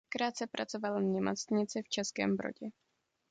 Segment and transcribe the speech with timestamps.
[0.09, 2.67] Krátce pracoval v nemocnici v Českém Brodě.